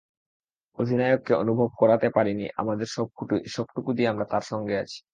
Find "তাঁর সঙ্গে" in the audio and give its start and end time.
4.31-4.75